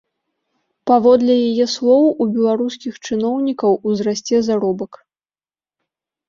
Паводле 0.91 1.33
яе 1.49 1.65
слоў, 1.73 2.03
у 2.25 2.27
беларускіх 2.37 2.97
чыноўнікаў 3.05 3.77
узрасце 3.91 4.37
заробак. 4.49 4.93